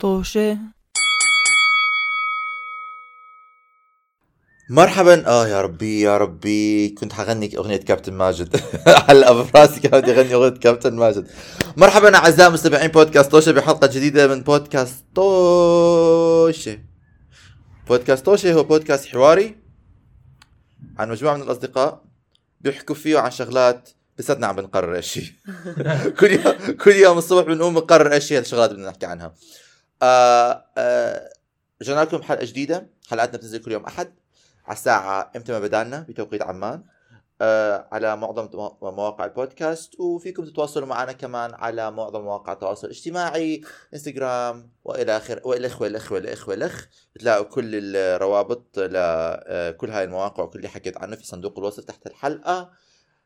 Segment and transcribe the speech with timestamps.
[0.00, 0.58] طوشة
[4.70, 5.26] مرحبا.
[5.26, 6.88] آه يا ربي يا ربي.
[6.88, 8.60] كنت حغني أغنية كابتن ماجد.
[9.08, 11.26] هلا براسي كان بدي اغني أغنية كابتن ماجد.
[11.76, 16.78] مرحبا أعزائي مستمعين بودكاست توشة بحلقة جديدة من بودكاست توشة
[17.88, 19.56] بودكاست توشة هو بودكاست حواري
[20.98, 22.02] عن مجموعة من الأصدقاء
[22.60, 25.24] بيحكوا فيه عن شغلات بساتنا عم بنقرر إيش هي.
[26.20, 26.54] كل يوم
[26.84, 29.34] كل يوم الصبح بنقوم بنقرر إيش هي الشغلات اللي بدنا نحكي عنها.
[30.02, 31.32] آه آه
[31.82, 32.86] رجعنا لكم حلقة جديدة.
[33.08, 34.14] حلقاتنا بتنزل كل يوم أحد
[34.66, 36.84] على الساعة إمتى ما بدانا بتوقيت عمان.
[37.42, 40.00] آه على معظم مو- مواقع البودكاست.
[40.00, 43.60] وفيكم تتواصلوا معنا كمان على معظم مواقع التواصل الاجتماعي
[43.94, 46.70] إنستغرام وإلى اخر والى والى والى والى
[47.14, 52.70] بتلاقوا كل الروابط لكل هاي المواقع وكل اللي حكيت عنه في صندوق الوصف تحت الحلقة.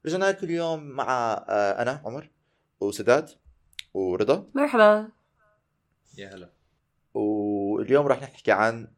[0.06, 2.30] رجعنا لكم اليوم مع أنا عمر
[2.80, 3.30] وسداد
[3.94, 4.46] ورضا.
[4.54, 5.08] مرحبا.
[6.18, 6.50] يا هلا.
[7.84, 8.88] واليوم راح نحكي عن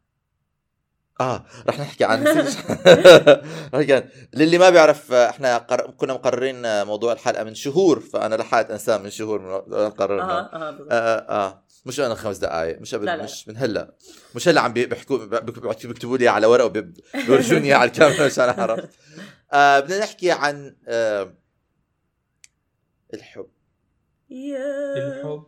[1.20, 2.24] آه راح نحكي عن
[3.74, 5.90] راح نحكي عن للي ما بيعرف آه، إحنا قر...
[5.90, 9.74] كنا مقررين آه، موضوع الحلقة من شهور فأنا لحقت أنساه من شهور من...
[9.90, 10.92] قررنا أها بالضبط.
[10.92, 11.62] آه, آه, آه.
[11.86, 13.22] مش أنا خمس دقائق مش قبل.
[13.24, 13.94] مش من هلا.
[14.34, 18.84] مش هلا عم بي- بيحكوا بيك- بيكتبوا لي على ورقة وبيورجوني على الكاميرا عشان اعرف
[19.52, 21.34] آه بدنا نحكي عن آه
[23.14, 23.46] الحب.
[24.30, 25.46] يا الحب.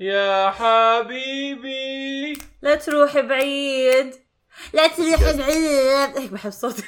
[0.00, 2.32] يا حبيبي.
[2.62, 4.14] لا تروح بعيد.
[4.72, 6.16] لا تروح بعيد.
[6.18, 6.82] هيك بحب صوتي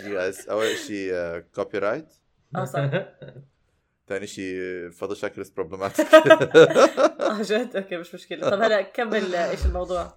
[0.00, 2.08] yes أول شيء copyright
[2.56, 2.90] آه صح.
[4.08, 4.56] ثاني شيء
[4.90, 8.50] فضل شاكر problematic آه جد؟ أوكي مش مشكلة.
[8.50, 10.16] طب هلا كمل آه، إيش الموضوع؟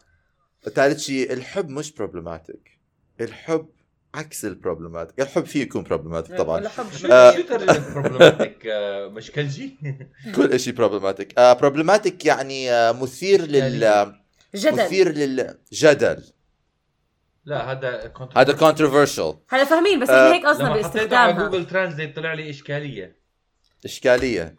[0.76, 2.80] ثالث شيء الحب مش problematic
[3.22, 3.70] الحب
[4.14, 5.22] عكس ال problematic.
[5.22, 6.68] الحب فيه يكون problematic طبعا.
[6.68, 7.32] حب شو آه.
[7.36, 9.76] شو ترجمة problematic آه، مشكلجي؟
[10.36, 14.14] كل شيء problematic problematic يعني آه، مثير لل
[14.56, 14.74] جدل.
[14.86, 16.24] مثير للجدل
[17.46, 18.14] لا هذا.
[18.38, 19.36] هذا controversial.
[19.50, 21.48] هلا فاهمين بس آه، إحنا هيك قصدنا لما باستخدامها.
[21.48, 23.16] Google translate طلع لي إشكالية.
[23.86, 24.56] إشكالية.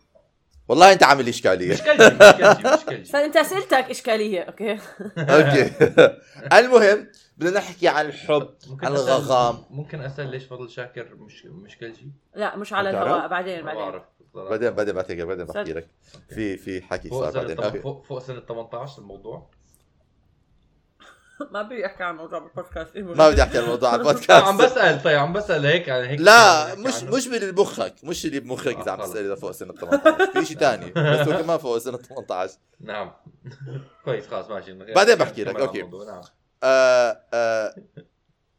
[0.69, 1.72] والله أنت عامل إشكالية.
[1.72, 4.78] مشكلجي مشكلجي مشكلجي فأنت اسئلتك إشكالية أوكي.
[5.19, 5.70] أوكي.
[6.59, 11.46] المهم بدنا نحكي عن الحب ممكن عن أسأل- الغغام ممكن أسأل ليش فضل شاكر مش
[11.46, 14.00] مشكلجي؟ لا مش على؟ الهواء بعدين بعدين.
[14.34, 15.72] بعدين بعدين بعتذر بعدين بحكي.
[15.72, 15.88] لك
[16.28, 17.82] في في حكي فوق صار بعدين.
[17.82, 19.50] فوق فوق سنة 18 الموضوع؟
[21.52, 24.54] ما بدي احكي عن موضوع بالبودكاست ما بدي أحكي عن الموضوع على لا، عم البودكاست
[24.62, 27.16] بسأل طيب عم بسأل هيك يعني هيك لا نحكي مش عنه.
[27.16, 30.44] مش اللي بمخك مش اللي بمخك إذا عم آه، تسأل إذا فوق سنة 18 في
[30.44, 33.12] شيء ثاني بس هو كمان فوق سنة 18 نعم.
[34.04, 34.92] كويس خلاص ماشي.
[34.94, 36.22] بعدين بحكي لك، كمل
[36.62, 37.75] نعم آه آه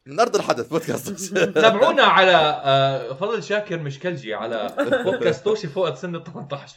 [0.06, 1.34] من ارض الحدث بودكاست.
[1.62, 2.32] تابعونا على
[2.64, 4.76] آه، فضل شاكر مشكلجي على
[5.06, 6.76] بودكاست توشي فوق سن 18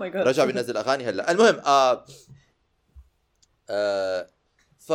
[0.00, 1.30] ماي جاد رجع بينزل أغاني هلا.
[1.30, 2.04] المهم آه
[3.70, 4.26] آه
[4.78, 4.92] ف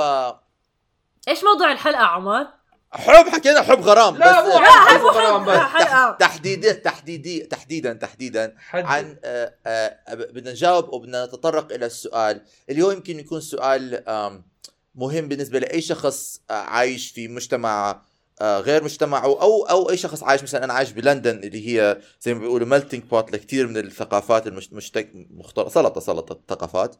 [1.27, 2.47] إيش موضوع الحلقة عمر؟
[2.91, 6.11] حب حكينا حب غرام لا بس مو لا حب حب غرام بس حلقة.
[6.19, 8.83] تحديدا تحديدي تحديدا تحديدا حد.
[8.85, 12.41] عن آه، آه، بدنا نجاوب وبدنا نتطرق إلى السؤال.
[12.69, 14.03] اليوم يمكن يكون سؤال
[14.97, 18.01] مهم بالنسبة لأي شخص آه، عايش في مجتمع
[18.41, 22.33] آه، غير مجتمعه أو أو أي شخص عايش مثلا أنا عايش بلندن اللي هي زي
[22.33, 26.95] ما بيقولوا melting pot لكثير من الثقافات المشتك مختلطة سلطة سلطة الثقافات.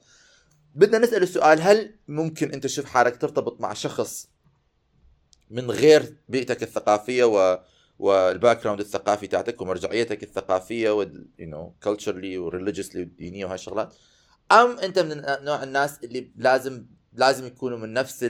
[0.76, 4.28] بدنا نسأل السؤال هل ممكن أنت تشوف حالك ترتبط مع شخص
[5.50, 7.60] من غير بيئتك الثقافية و
[8.00, 13.94] وال background الثقافي تاعتك ومرجعيتك الثقافية وال you know culturally و religiously والدينيه وهاي الشغلات؟
[14.52, 16.86] أم أنت من نوع الناس اللي لازم
[17.18, 18.24] لازم يكونوا من نفس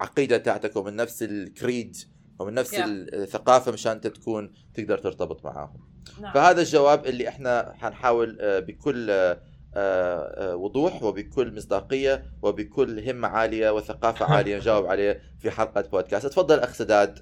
[0.00, 1.96] العقيده تاعتك ومن نفس ال creed
[2.38, 2.80] ومن نفس Yeah.
[2.86, 5.80] الثقافة مشان انت تكون تقدر ترتبط معاهم
[6.22, 6.32] نعم.
[6.34, 9.40] فهذا الجواب اللي إحنا حنحاول آه، بكل آه،
[9.74, 16.58] آه، وضوح وبكل مصداقية وبكل همة عالية وثقافة عالية نجاوب عليه في حلقة بودكاست تفضل
[16.58, 17.18] اخ سداد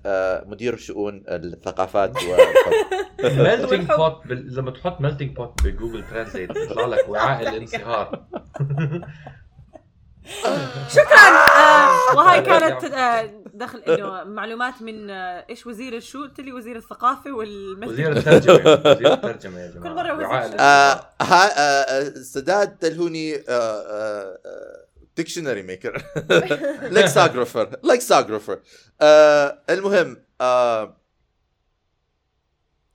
[0.47, 3.39] مدير شؤون الثقافات والحب.
[3.39, 4.27] melting pot.
[4.27, 8.27] لما تحط melting pot ب Google Translate بيطلع لك وعاء الانصهار
[10.89, 11.19] شكرا.
[11.57, 16.77] آه وهاي كانت آه دخل إنه معلومات من آه إيش وزير الشو قلت لي وزير
[16.77, 18.55] الثقافة والمثل وزير الترجمة
[18.87, 19.83] وزير الترجمة يا جماعة.
[19.83, 20.57] كل مرة وزير شو.
[20.61, 23.43] آه، ها- سداد تلهوني
[25.17, 26.05] dictionary maker
[26.83, 28.61] lexicographer lexicographer
[29.71, 30.17] المهم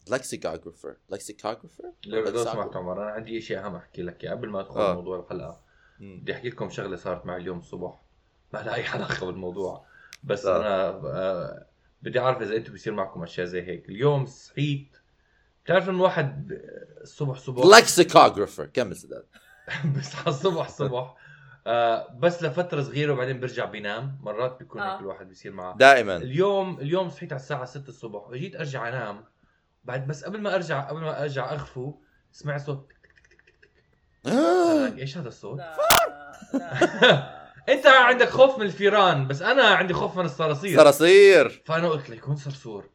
[0.09, 4.93] لكسيكاجرافر لكسيكاجرافر لو سمحت عمر أنا عندي شيء أهم أحكي لك إياه قبل ما ادخل.
[4.93, 5.69] موضوع الحلقة.
[6.00, 8.01] بدي أحكي لكم شغلة صارت معي اليوم الصبح.
[8.54, 9.86] ما لها أي علاقة بالموضوع.
[10.24, 10.57] بس آه.
[10.60, 11.66] أنا آه،
[12.01, 13.90] بدي أعرف إذا أنتم بيصير معكم أشياء زي هيك.
[13.90, 14.98] اليوم صحيت.
[15.66, 16.51] بتعرف إنه واحد
[17.01, 19.25] الصبح صبح؟ لكسيكاجرافر كمل سداد
[19.86, 21.16] بيصحى الصبح الصبح
[21.68, 24.18] آه بس لفترة صغيرة وبعدين بيرجع بينام.
[24.22, 24.94] مرات بيكون آه.
[24.94, 25.78] هيك الواحد بيصير معه.
[25.78, 26.18] دائما.
[26.18, 28.28] اليوم اليوم صحيت على الساعة 6 الصبح.
[28.28, 29.24] وجيت أرجع أنام.
[29.84, 31.94] بعد بس قبل ما أرجع قبل ما أرجع اغفو
[32.31, 32.96] سمعت صوت آه.
[32.96, 32.99] آه،
[34.27, 35.60] إيش هذا الصوت؟
[37.69, 40.77] أنت عندك خوف من الفيران بس أنا عندي خوف من الصراصير.
[40.77, 41.63] صراصير.
[41.66, 42.89] فأنا قلت ليكون صرصور.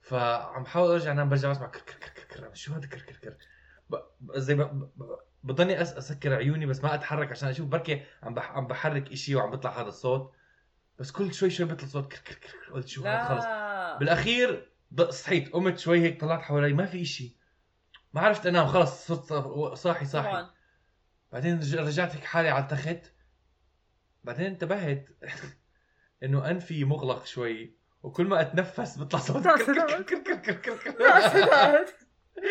[0.00, 3.34] فعم بحاول أرجع انام برجع بسمع كر كر كر كر شو هذا كر كر كر؟
[4.36, 8.34] زي ب- ب- ب- بضلني أس أسكر عيوني بس ما أتحرك عشان أشوف بركي عم
[8.34, 10.32] بح عم بحرك إشي وعم بيطلع هذا الصوت.
[10.98, 12.72] بس كل شوي شوي بيطلع صوت كر كر كر.
[12.74, 13.44] قلت شو هذا؟ خلص.
[13.44, 13.98] لا.
[13.98, 14.72] بالأخير
[15.10, 17.36] صحيت قمت شوي هيك طلعت حوالي ما في إشي.
[18.12, 20.04] ما عرفت أنام خلص صرت صا- صاحي.
[20.06, 20.50] صاحي طبعا
[21.34, 23.12] بعدين رج- رجعت هيك حالي على التخت.
[24.24, 25.08] بعدين انتبهت
[26.24, 30.76] إنه أنفي مغلق شوي وكل ما أتنفس بيطلع صوت كر كر كر كر كر كر
[30.76, 31.86] كر لا سداد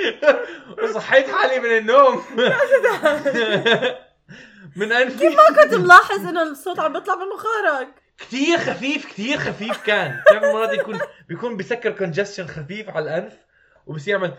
[0.83, 2.23] وصحيت حالي من النوم.
[4.75, 5.29] من أنفي.
[5.29, 7.87] ما كنت ملاحظ إنه الصوت عم بيطلع من مخارج
[8.17, 10.21] كثير خفيف كثير خفيف كان.
[10.21, 10.99] بتعرف مرات يكون
[11.29, 13.33] بيكون بيسكر congestion خفيف على الأنف
[13.85, 14.33] وبصير يعمل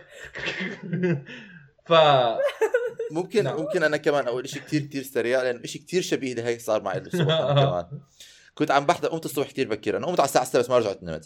[1.86, 1.92] ف
[3.10, 3.56] ممكن نعم.
[3.60, 6.98] ممكن أنا كمان أقول شيء كثير كثير سريع لأنه شيء كثير شبيه لهيك صار معي
[6.98, 7.08] أنا
[7.54, 8.00] كمان.
[8.54, 11.02] كنت عم بحضر قمت الصبح كثير بكير أنا قمت على الساعة 6 بس ما رجعت
[11.02, 11.24] نمت.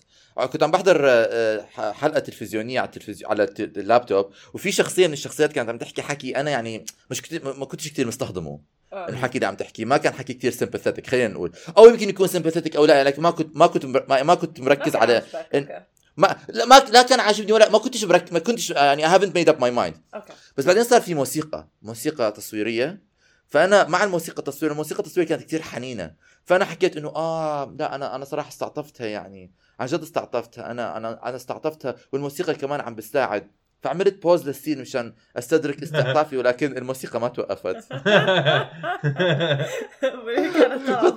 [0.53, 4.31] كنت عم بحضر آه، آه، حلقة تلفزيونية على التلفزيون على اللابتوب.
[4.55, 8.07] وفي شخصيه من الشخصيات كانت عم تحكي حكي أنا يعني مش كتير ما كنتش كثير
[8.07, 8.61] مستخدمه.
[8.93, 9.09] آه.
[9.09, 11.53] الحكي اللي عم تحكيه ما كان حكي كثير sympathetic خلينا نقول.
[11.79, 14.97] أو يمكن يكون sympathetic أو لا لكن ما كنت ما كنت ما, ما كنت مركز
[14.97, 15.23] على
[15.55, 19.19] إن- ما لا ما لا كان عاجبني ولا ما كنتش برك ما كنتش يعني I
[19.19, 19.99] haven't made up my mind.
[20.15, 20.33] okay.
[20.57, 23.03] بس بعدين صار في موسيقى موسيقى تصويرية.
[23.47, 26.15] فأنا مع الموسيقى التصويريه الموسيقى التصويرية كانت كثير حنينة.
[26.45, 30.71] فأنا حكيت إنه آه لا أنا أنا صراحة استعطفتها يعني عن جد استعطفتها.
[30.71, 33.51] أنا أنا أنا استعطفتها والموسيقى كمان عم بتساعد.
[33.83, 37.77] فعملت pause لل scene مشان أستدرك استعطافي ولكن الموسيقى ما توقفت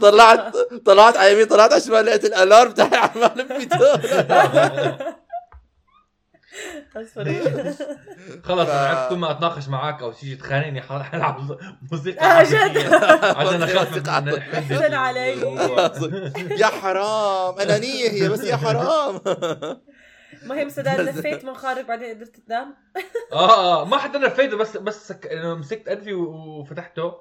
[0.01, 3.47] طلعت طلعت على يمين طلعت على شمال لقيت الألارم تاعي عمال
[8.43, 11.57] خلص أنا عرفت كل ما أتناقش معك أو تيجي تخانقني حلعب
[11.91, 13.65] موسيقى جد؟ عشان.
[14.09, 15.31] حدة أحسن علي.
[16.59, 19.19] يا حرام أنانية هي بس يا حرام
[20.43, 22.75] المهم سداد لفيت منخارج بعدين قدرت تنام
[23.33, 25.29] آه آه ما حدا نفيته بس بس سك...
[25.33, 27.13] مسكت أنفي وفتحته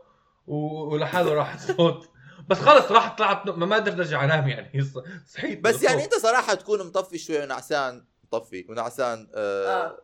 [0.47, 2.09] ولحاله راح الصوت
[2.49, 4.85] بس خلص راح طلعت ما قدرت أرجع أنام يعني
[5.35, 6.05] صحيت بس يعني.
[6.05, 9.99] أنت صراحة تكون مطفي شوي ونعسان مطفي ونعسان آه آه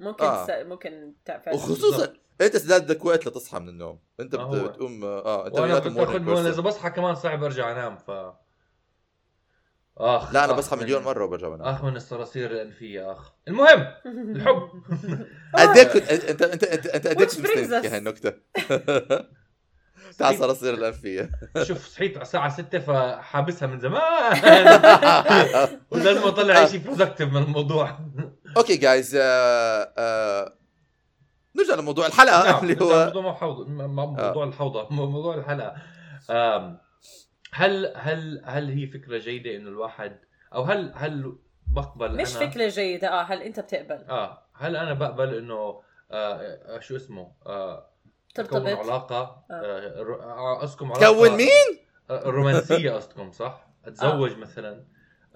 [0.00, 0.46] ممكن آه.
[0.46, 0.50] س...
[0.50, 4.68] ممكن تعرف وخصوصا أنت سداد بدك وقت لتصحى من النوم أنت ما بت- هو.
[4.68, 6.62] بتقوم آه انت وأنا وياك كنت morning اخذ اذا.
[6.62, 8.10] بصحى كمان صعب أرجع أنام ف
[9.98, 13.32] آخ لا أنا بصحى من- مليون مرة وبرجع بنام آخ من الصراصير الأنفية آخ.
[13.48, 14.68] المهم الحب.
[15.54, 17.98] قد إيه كنت انت انت انت أنت قد إيه Which كنت brings مستني us- هاي
[17.98, 18.32] النكته
[20.18, 21.30] تاع صراصير الأنفية.
[21.68, 24.00] شوف صحيت على الساعة 6 فحابسها من زمان.
[25.90, 27.98] ولازم اطلع شيء برودكتيف من الموضوع.
[28.56, 29.14] أوكي جايز
[31.56, 35.74] نرجع لموضوع الحلقة نعم اللي هو موضوع موضوع الحوضة م- موضوع الحلقة.
[36.30, 36.78] آم،
[37.56, 40.18] هل هل هل هي فكرة جيدة إنه الواحد
[40.54, 41.36] أو هل هل
[41.66, 45.82] بقبل مش أنا فكرة جيدة آه هل أنت بتقبل؟ آه هل أنا بقبل إنه آه
[46.10, 47.90] آه، شو اسمه؟ آه
[48.36, 50.02] كون ترتبط علاقة آه.
[50.02, 51.14] ر- آه، قصدكم علاقة.
[51.14, 51.78] كون مين؟
[52.10, 54.84] آه، رومانسية قصدكم صح؟ أتزوج مثلا.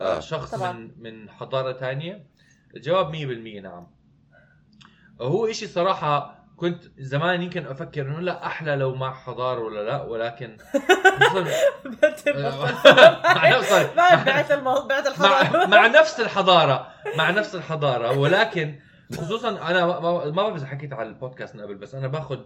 [0.01, 0.21] آه آه.
[0.21, 0.73] شخص طبعاً.
[0.73, 2.27] من من حضارة تانية؟
[2.77, 3.87] الجواب 100% نعم.
[5.21, 10.03] هو إشي صراحة كنت زمان يمكن أفكر إنه لا أحلى لو مع حضارة ولا لا
[10.03, 10.57] ولكن
[12.03, 12.29] بعت
[15.69, 18.79] مع, نفس الحضارة مع نفس الحضارة ولكن
[19.17, 22.39] خصوصا أنا ما- بعرف إذا حكيت على البودكاست من قبل بس أنا باخذ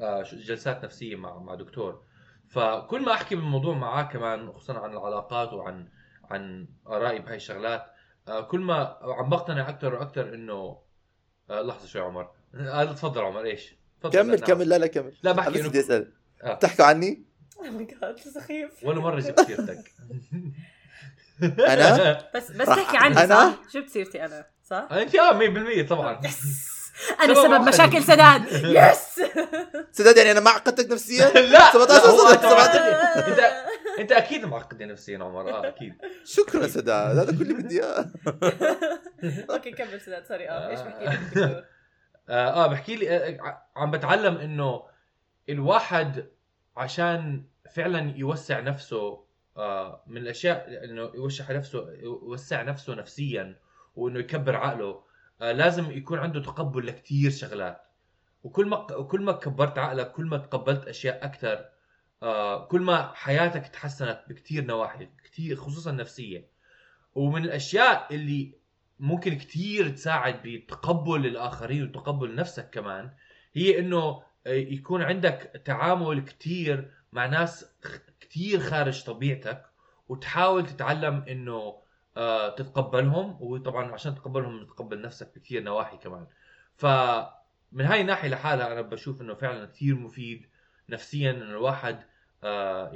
[0.00, 2.02] آه، جلسات نفسية مع مع دكتور.
[2.50, 5.88] فكل ما أحكي بالموضوع معاه كمان خصوصا عن العلاقات وعن
[6.30, 7.86] عن آرائي بهاي الشغلات
[8.28, 10.78] آه، كل ما عم بقتنع أكثر وأكثر إنه
[11.50, 12.28] آه، لحظة شوي عمر.
[12.60, 14.38] آه، تفضل عمر إيش تفضل كمل نعم.
[14.38, 16.54] كمل لا لا كمل لا بحكي بس بدي انه أسأل آه.
[16.54, 17.22] بتحكوا عني؟
[17.56, 19.92] Oh سخيف ولا مرة جبت سيرتك
[21.68, 26.20] أنا؟ بس بس تحكي عني أنا؟ صح؟ جبت سيرتي أنا صح؟ أنت آه 100% طبعا
[26.24, 26.42] yes
[27.22, 27.68] أنا سبب.
[27.68, 29.20] مشاكل سداد يس
[29.92, 33.40] سداد يعني أنا ما عقدتك نفسيا؟ لا 17 لا، هو سنة، أنت- 17 أنت
[33.98, 35.94] أنت أكيد معقد نفسيا عمر آه أكيد
[36.24, 38.10] شكرا سداد هذا كل اللي بدي إياه
[39.50, 41.62] okay كمل سداد sorry آه إيش بحكي؟
[42.28, 44.82] آه, آه بحكي لي آه ع- عم بتعلم إنه
[45.48, 46.28] الواحد
[46.76, 49.24] عشان فعلا يوسع نفسه
[49.56, 53.58] آه من الأشياء إنه يوسع نفسه يوسع نفسه نفسيا
[53.96, 55.02] وإنه يكبر عقله
[55.42, 57.82] آه لازم يكون عنده تقبل لكثير شغلات.
[58.42, 61.64] وكل ما وكل ما كبرت عقلك كل ما تقبلت أشياء أكثر
[62.22, 66.48] آه كل ما حياتك تحسنت بكثير نواحي كثير خصوصا نفسيه
[67.14, 68.55] ومن الأشياء اللي
[68.98, 73.10] ممكن كثير تساعد بتقبل الآخرين وتقبل نفسك كمان.
[73.54, 77.76] هي إنه آه، يكون عندك تعامل كثير مع ناس
[78.20, 79.66] كثير خارج طبيعتك
[80.08, 81.82] وتحاول تتعلم إنه
[82.16, 86.26] آه تتقبلهم وطبعا عشان تتقبلهم تتقبل نفسك بكثير نواحي كمان.
[86.76, 90.46] فمن هاي الناحية لحالها أنا بشوف إنه فعلا كثير مفيد
[90.88, 92.04] نفسيا إنه الواحد
[92.44, 92.90] آه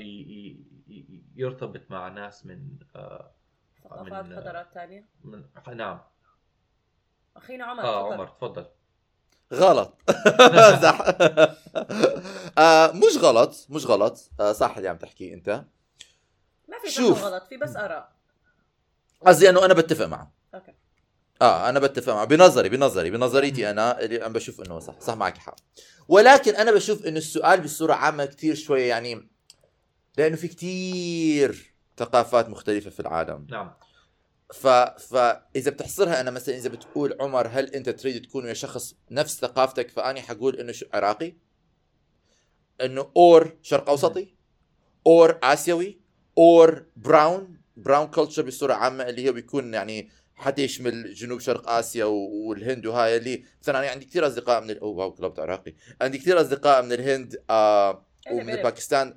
[1.37, 2.79] يرتبط مع ناس من
[3.85, 5.45] ثقافات من- حضارات ثانية من
[5.77, 6.01] نعم.
[7.37, 8.13] اخينا عمر آه تفضل.
[8.15, 8.67] عمر تفضل.
[9.55, 9.99] غلط.
[10.83, 10.99] صح.
[12.59, 14.31] آه مش غلط مش غلط.
[14.41, 15.65] آه صح اللي عم تحكيه أنت.
[16.69, 17.23] ما في شوف.
[17.25, 18.13] وغلط في بس آراء.
[19.27, 20.33] قصدي إنه أنا بتفق معه.
[20.55, 20.75] أوكي.
[21.43, 22.25] آه أنا بتفق معه.
[22.25, 25.01] بنظري بنظري بنظريتي أنا اللي عم بشوف إنه صح.
[25.01, 25.57] صح معك حق.
[26.09, 29.29] ولكن أنا بشوف إنه السؤال بصورة عامة كثير شوية يعني
[30.19, 31.70] لأنه في كثير
[32.01, 33.47] ثقافات مختلفة في العالم.
[33.51, 33.71] نعم.
[34.55, 39.39] ف فاذا بتحصرها أنا مثلا إذا بتقول عمر هل أنت تريد تكون ويا شخص نفس
[39.41, 41.35] ثقافتك فأني حقول إنه شو عراقي؟
[42.81, 44.35] إنه or شرق أوسطي
[45.07, 46.01] or آسيوي
[46.39, 52.05] or brown brown culture بصورة عامة اللي هو بيكون يعني حتى يشمل جنوب شرق آسيا
[52.05, 55.75] والهند وهاي اللي مثلا أنا عندي كثير أصدقاء من ال- oh wow كلبت عراقي.
[56.01, 58.57] عندي كثير أصدقاء من الهند آه ومن.
[58.57, 59.15] باكستان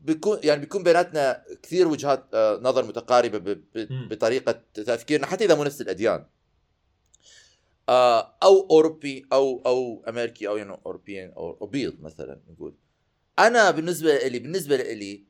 [0.00, 3.60] بيكون يعني بيكون بيناتنا كثير وجهات آه، نظر متقاربة.
[3.90, 6.26] بطريقة تفكيرنا حتى إذا مو نفس الأديان.
[7.88, 12.74] آه، أو أوروبي أو أو أمريكي أو يعني اوروبيان أو أو بيض مثلا نقول.
[13.38, 15.24] أنا بالنسبة لي بالنسبة لي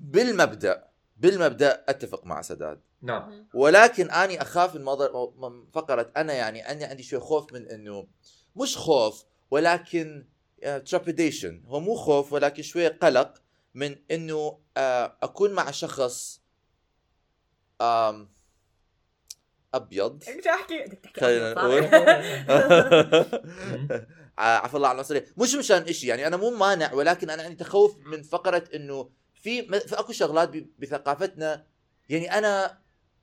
[0.00, 0.84] بالمبدأ
[1.16, 2.80] بالمبدأ أتفق مع سداد.
[3.02, 3.46] نعم.
[3.54, 8.06] ولكن أني أخاف من مضر من فقرة أنا يعني أني عندي شوي خوف من إنه
[8.56, 10.26] مش خوف ولكن
[10.86, 13.41] ترابيديشن هو مو خوف ولكن شوي قلق.
[13.74, 16.42] من إنه آه، أكون مع شخص
[19.74, 20.24] أبيض.
[20.28, 21.82] إيش احكي بدك تحكي خلينا نقول؟
[24.38, 27.96] عفى الله عن العنصريه مش مشان إشي يعني أنا مو مانع ولكن أنا عندي تخوف
[27.98, 31.66] من فقرة إنه في في أكو شغلات بثقافتنا
[32.08, 32.78] يعني أنا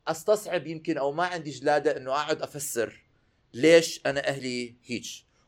[0.08, 3.06] أستصعب يمكن أو ما عندي جلادة إنه أقعد أفسر
[3.53, 5.06] ليش أنا أهلي هيك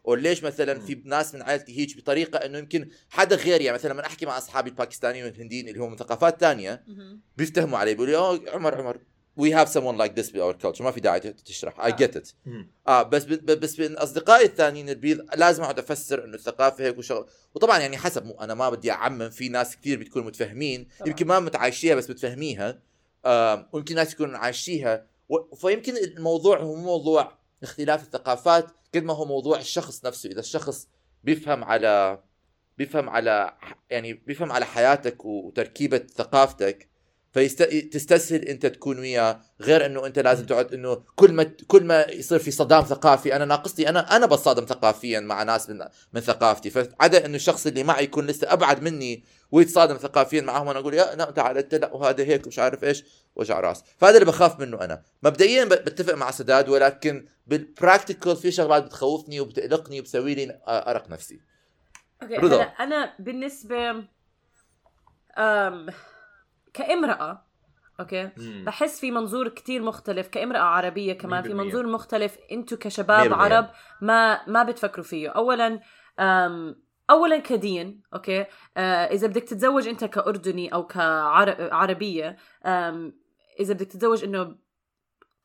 [0.07, 0.79] أو ليش مثلا.
[0.79, 4.37] في ناس من عائلتي هيك بطريقة إنه يمكن حدا غيري يعني مثلا لما أحكي مع
[4.37, 7.21] أصحابي الباكستانيين والهنديين اللي هم من ثقافات تانية مهم.
[7.37, 8.17] بيفتهموا علي بيقولوا لي
[8.47, 8.97] "أوه، عمر عمر
[9.39, 12.33] we have someone like this with our culture ما في داعي تشرح I get it
[12.45, 12.71] مم.
[12.87, 17.25] آه بس ب- بس بين أصدقائي الثانيين البيض لازم أقعد أفسر إنه الثقافة هيك وشغل
[17.55, 21.09] وطبعا يعني حسب مو أنا ما بدي أعمم في ناس كثير بتكون متفهمين طبعاً.
[21.09, 22.79] يمكن ما متعايشيها بس متفهميها
[23.25, 29.13] آه ويمكن ناس يكونوا عايشيها و- فيمكن الموضوع هو مو موضوع اختلاف الثقافات قد ما
[29.13, 30.29] هو موضوع الشخص نفسه.
[30.29, 30.87] إذا الشخص
[31.23, 32.23] بيفهم على
[32.77, 33.57] بيفهم على
[33.89, 36.91] يعني بيفهم على حياتك وتركيبة ثقافتك
[37.33, 42.39] فيستسهل أنت تكون وياه غير إنه أنت لازم تقعد إنه كل ما كل ما يصير
[42.39, 45.79] في صدام ثقافي أنا ناقصتي أنا أنا بصادم ثقافيا مع ناس من
[46.13, 46.69] من ثقافتي.
[46.69, 51.15] فعدا إنه الشخص اللي معي يكون لسه أبعد مني ويتصادم ثقافيا معهم أنا أقول يا
[51.15, 53.03] لا تعال أنت لا وهذا هيك ومش عارف إيش
[53.35, 58.51] وجع رأس فهذا اللي بخاف منه أنا مبدئيا بتفق مع سداد ولكن بال practical في
[58.51, 61.41] شغلات بتخوفني وبتقلقني وبتسوي لي أرق نفسي
[62.23, 62.55] okay رضا.
[62.55, 63.89] هلا أنا بالنسبة
[65.37, 65.87] أم
[66.73, 67.45] كامرأة
[67.99, 68.63] okay مم.
[68.65, 71.51] بحس في منظور كتير مختلف كامرأة عربية كمان في 100%.
[71.51, 73.33] منظور مختلف أنتو كشباب 100%.
[73.33, 73.69] عرب
[74.01, 75.79] ما ما بتفكروا فيه اولا
[76.19, 76.75] أم
[77.11, 78.45] اولا كدين okay
[78.77, 82.37] آه إذا بدك تتزوج أنت كأردني أو كعربيه
[83.59, 84.55] إذا بدك تتزوج إنه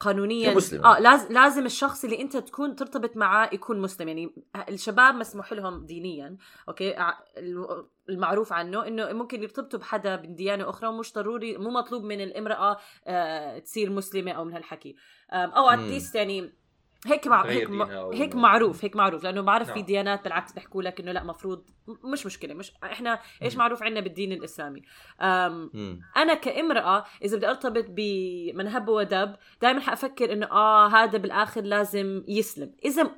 [0.00, 0.84] قانونيا كمسلم.
[0.84, 4.34] آه لازم لازم الشخص اللي أنت تكون ترتبط معاه يكون مسلم يعني
[4.68, 6.36] الشباب مسموح لهم دينيا
[6.68, 6.94] okay
[8.08, 12.76] المعروف عنه إنه ممكن يرتبطوا بحدا من ديانة أخرى ومش ضروري مو مطلوب من الامرأة
[13.06, 14.96] آه تصير مسلمة أو من هالحكي
[15.30, 15.68] أو.
[15.68, 16.52] at least يعني
[17.06, 17.82] هيك مع هيك, م...
[18.12, 19.86] هيك معروف هيك معروف لأنه بعرف في نعم.
[19.86, 21.64] ديانات بالعكس بيحكوا لك إنه لا مفروض
[22.12, 23.56] مش مشكلة مش إحنا إيش.
[23.56, 24.82] معروف عندنا بالدين الإسلامي
[25.20, 26.00] أم مم.
[26.16, 32.24] أنا كامرأة إذا بدي أرتبط بمن هب ودب دائما حأفكر إنه آه هذا بالآخر لازم
[32.28, 33.10] يسلم إذا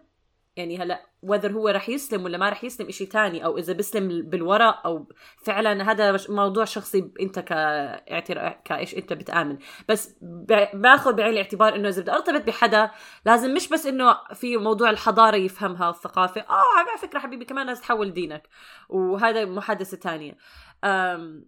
[0.58, 4.22] يعني هلا وذر هو رح يسلم ولا ما رح يسلم إشي تاني أو إذا بيسلم
[4.22, 5.08] بالورق أو
[5.44, 9.58] فعلا هذا موضوع شخصي أنت كاعتراف كإيش أنت بتآمن.
[9.88, 10.14] بس
[10.74, 12.90] باخذ بعين الاعتبار إنه إذا بدي ارتبط بحدا
[13.26, 17.82] لازم مش بس إنه في موضوع الحضارة يفهمها والثقافه آه على فكرة حبيبي كمان لازم
[17.82, 18.48] تحول دينك.
[18.88, 20.34] وهذا محادثة
[20.84, 21.44] أم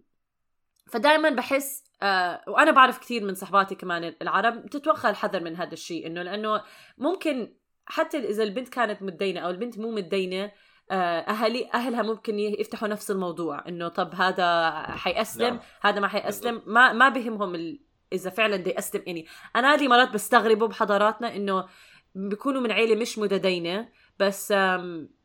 [0.87, 6.07] فدائما بحس آه وأنا بعرف كثير من صحباتي كمان العرب تتوخى الحذر من هذا الشيء
[6.07, 6.63] إنه لأنه
[6.97, 7.53] ممكن
[7.91, 10.51] حتى إذا البنت كانت متدينة أو البنت مو متدينة
[10.91, 15.59] أهلي أهلها ممكن يفتحوا نفس الموضوع إنه طب هذا حيأسلم نعم.
[15.81, 16.61] هذا ما حيأسلم.
[16.65, 17.79] ما ما بهمهم ال...
[18.13, 21.67] إذا فعلا بده يأسلم يعني أنا هذه مرات بستغربه بحضاراتنا إنه
[22.15, 24.53] بيكونوا من عيلة مش متدينة بس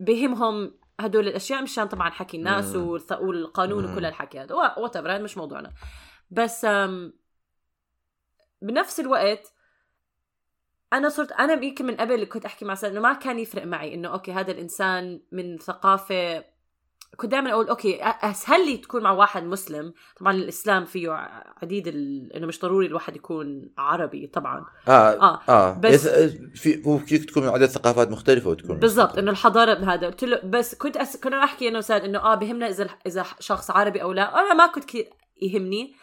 [0.00, 3.92] بهمهم هدول الأشياء مشان طبعا حكي الناس والقانون.
[3.92, 4.54] وكل الحكي هذا.
[4.54, 5.72] وات مش موضوعنا.
[6.30, 6.66] بس
[8.62, 9.52] بنفس الوقت
[10.92, 13.94] أنا صرت أنا يمكن من قبل كنت أحكي مع سيد إنه ما كان يفرق معي
[13.94, 16.44] إنه okay هذا الإنسان من ثقافة
[17.16, 19.94] كنت دائما أقول okay أسهل لي تكون مع واحد مسلم.
[20.20, 21.10] طبعا الإسلام فيه
[21.62, 22.32] عديد ال...
[22.32, 24.64] إنه مش ضروري الواحد يكون عربي طبعا.
[24.88, 25.80] آه آه آه.
[25.80, 26.08] بس-
[26.54, 30.06] في هو فيك تكون من عدد ثقافات مختلفة وتكون بالضبط إنه الحضارة بهذا.
[30.06, 31.16] قلت له بس كنت أس...
[31.16, 34.40] كنا احكي إنه ساد إنه آه بهمنا إذا إذا شخص عربي أو لا.
[34.40, 35.08] أنا ما كنت كثير
[35.42, 35.94] يهمني.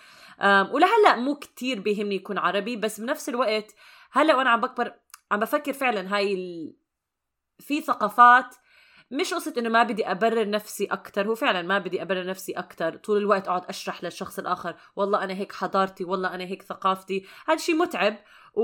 [0.41, 3.75] ولهلأ مو كتير بيهمني يكون عربي بس بنفس الوقت
[4.11, 4.93] هلأ وأنا عم بكبر
[5.31, 6.73] عم بفكر فعلا هاي ال...
[7.59, 8.55] في ثقافات
[9.11, 12.95] مش قصة إنه ما بدي أبرر نفسي أكثر هو فعلا ما بدي أبرر نفسي أكثر
[12.95, 17.57] طول الوقت أقعد أشرح للشخص الآخر والله أنا هيك حضارتي والله أنا هيك ثقافتي هذا
[17.57, 18.15] شيء متعب
[18.53, 18.63] و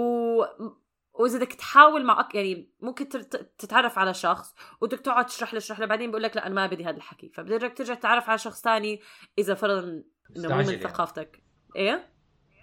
[1.13, 2.35] وإذا بدك تحاول مع أك...
[2.35, 3.09] يعني ممكن
[3.57, 6.67] تتعرف على شخص وبدك تقعد تشرح له تشرح له بعدين بقول لك لأ أنا ما
[6.67, 9.01] بدي هذا الحكي فبدك ترجع تتعرف على شخص تاني
[9.37, 10.03] إذا فرضا
[10.37, 10.77] إنه مو من يعني.
[10.77, 11.43] ثقافتك
[11.75, 12.09] إيه؟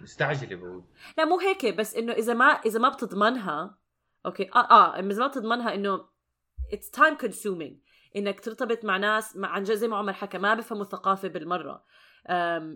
[0.01, 0.83] مستعجلة بقول.
[1.17, 3.77] لا مو هيك بس إنه إذا ما إذا ما بتضمنها
[4.25, 6.05] okay آه آه إذا ما بتضمنها إنه
[6.73, 7.77] it's time consuming
[8.15, 11.83] إنك ترتبط مع ناس مع عن جد زي ما عمر حكى ما بفهموا الثقافه بالمرة.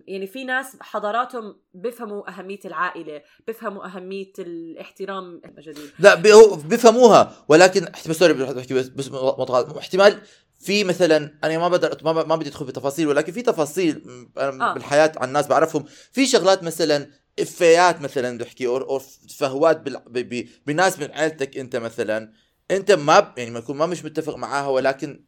[0.07, 5.41] يعني في ناس حضاراتهم بيفهموا أهمية العائلة بيفهموا أهمية الاحترام.
[5.59, 6.15] جديد لا
[6.65, 9.11] بيفهموها ولكن احتمال سوري بحكي بس
[9.77, 10.21] احتمال
[10.61, 14.03] في مثلا أنا ما بقدر ما, ما بدي أدخل بتفاصيل ولكن في تفاصيل
[14.37, 14.73] آه.
[14.73, 15.85] بالحياة عن الناس بعرفهم.
[16.11, 17.07] في شغلات مثلا
[17.39, 19.01] افيات مثلا بدي أحكي أو أو
[19.37, 22.31] فهوات بال- ب- ب- بناس من عائلتك أنت مثلا
[22.71, 25.25] أنت ما ب- يعني ما يكون ما مش متفق معاها ولكن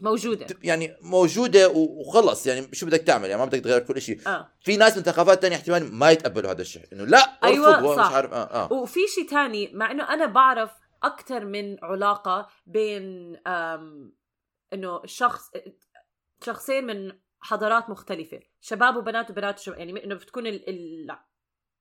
[0.00, 0.46] موجودة.
[0.46, 4.48] ت- يعني موجودة وخلص يعني شو بدك تعمل؟ يعني ما بدك تغير كل شيء آه.
[4.60, 8.12] في ناس من ثقافات تانية احتمال ما يتقبلوا هذا الشيء إنه لا ومش صح.
[8.14, 8.72] عارف آه آه.
[8.72, 10.70] وفي شيء تاني مع إنه أنا بعرف
[11.02, 13.36] أكثر من علاقة بين
[14.72, 15.50] إنه شخص
[16.44, 20.68] شخصين من حضارات مختلفة شباب وبنات وبنات وشباب يعني إنه بتكون ال...
[20.68, 21.16] ال...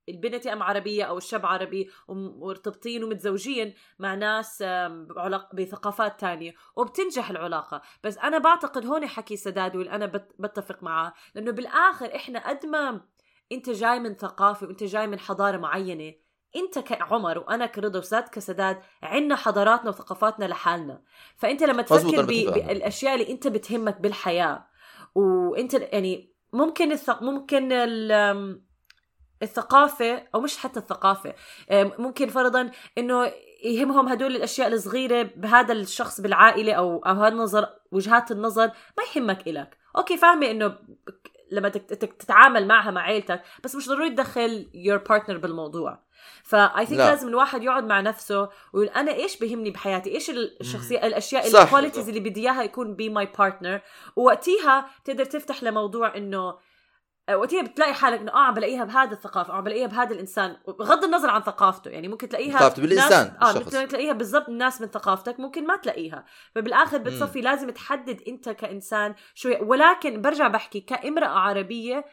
[0.10, 4.64] البنت يا عربية أو الشاب عربي وم- ومرتبطين ومتزوجين مع ناس
[5.10, 5.56] بعلاق...
[5.56, 7.82] بثقافات تانية وبتنجح العلاقة.
[8.04, 10.36] بس أنا بعتقد هون حكي سداد واللي أنا بت...
[10.40, 13.02] بتفق معاه لأنه بالآخر إحنا قد ما
[13.52, 16.14] أنت جاي من ثقافة وأنت جاي من حضارة معينة
[16.56, 21.02] انت كعمر وأنا كرضا وساد كسداد عنا حضاراتنا وثقافاتنا لحالنا.
[21.38, 22.26] فانت لما تفكر.
[22.26, 24.68] بالأشياء اللي انت بتهمك بالحياة
[25.16, 27.24] وانت يعني ممكن الثق...
[27.24, 28.62] ممكن ال...
[29.44, 31.34] الثقافة أو مش حتى الثقافة
[31.72, 33.32] ممكن فرضا إنه
[33.64, 39.48] يهمهم هدول الأشياء الصغيرة بهذا الشخص بالعائلة أو أو هذا النظر وجهات النظر ما يهمك
[39.48, 39.78] إلك.
[39.98, 40.78] okay فاهمة إنه
[41.52, 46.00] لما تتعامل معها مع عيلتك بس مش ضروري تدخل your partner بالموضوع.
[46.44, 47.10] ف I think لا.
[47.10, 51.48] لازم الواحد يقعد مع نفسه ويقول أنا إيش بهمني بحياتي إيش الشخصيه الأشياء.
[51.48, 53.82] ال qualities اللي بدي إياها يكون ب my partner
[54.16, 56.56] ووقتيها تقدر تفتح لموضوع إنه
[57.36, 61.30] وقتها بتلاقي حالك إنه آه عم بلاقيها بهذا الثقافة عم بلاقيها بهذا الإنسان بغض النظر
[61.30, 63.60] عن ثقافته يعني ممكن تلاقيها ثقافته بالإنسان، ناس آه.
[63.60, 69.16] ممكن تلاقيها بالضبط الناس من ثقافتك ممكن ما تلاقيها فبالآخر بتصفي لازم تحدد أنت كإنسان
[69.34, 69.54] شو.
[69.62, 72.06] ولكن برجع بحكي كإمرأة عربية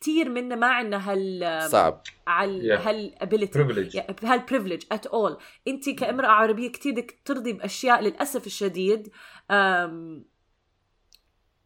[0.00, 2.02] كثير منا ما عندنا هال صعب.
[2.26, 2.80] على yeah.
[2.86, 4.22] هال ability privilege.
[4.22, 5.36] بهال privilege at all
[5.68, 9.10] انت كامرأة عربية كثير بدك ترضي بأشياء للأسف الشديد
[9.50, 10.24] أم،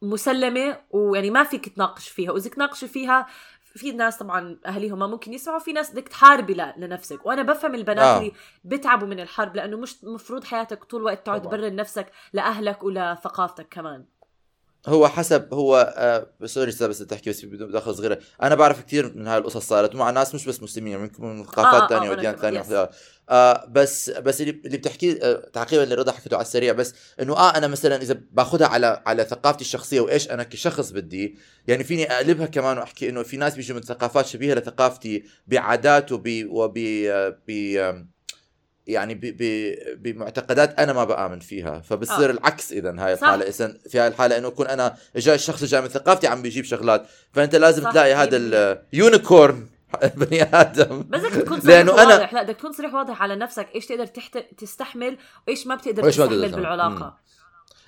[0.02, 2.30] مسلمة ويعني ما فيك تناقش فيها.
[2.32, 3.26] وإذا تناقشي فيها
[3.60, 7.26] في ناس طبعا أهاليهم ما ممكن يسمعوا في ناس بدك تحاربي لنفسك.
[7.26, 8.18] وأنا بفهم البنات آه.
[8.18, 8.32] اللي
[8.64, 11.42] بتعبوا من الحرب لأنه مش مفروض حياتك طول الوقت تقعد.
[11.42, 14.04] تبرر نفسك لأهلك ولثقافتك كمان.
[14.86, 19.26] هو حسب هو آه سوري بس تحكي بس بدون مداخلة صغيرة أنا بعرف كثير من
[19.26, 22.18] هاي القصص صارت مع ناس مش بس مسلمين ممكن من آه، ثقافات آه، ثانية وأنا
[22.18, 22.90] وديانات ثانية.
[23.30, 27.36] آه بس بس اللي اللي بتحكيه آه تعقيبا اللي رضا حكيته على السريع بس إنه
[27.36, 32.12] آه أنا مثلا إذا باخذها على على ثقافتي الشخصية وإيش أنا كشخص بدي يعني فيني
[32.12, 38.06] أقلبها كمان وأحكي إنه في ناس بيجوا من ثقافات شبيهة لثقافتي بعادات وب وب آه،
[38.86, 39.20] يعني ب...
[39.20, 39.74] ب...
[40.02, 42.32] بمعتقدات أنا ما بآمن فيها فبصير آه.
[42.32, 43.12] العكس اذا هاي.
[43.12, 46.64] الحالة اذا في هاي الحالة إنه يكون أنا جاي الشخص جاي من ثقافتي عم بيجيب
[46.64, 48.78] شغلات فأنت لازم صح، تلاقي هذا 100%.
[48.94, 49.66] اليونيكورن
[50.16, 53.36] بني آدم بس بدك تكون صريح لأنه أنا- واضح لا بدك تكون صريح واضح على
[53.36, 54.38] نفسك إيش تقدر تحت...
[54.58, 55.16] تستحمل
[55.48, 56.56] وإيش ما بتقدر وإيش ما تستحمل بتقدر.
[56.60, 57.18] بالعلاقة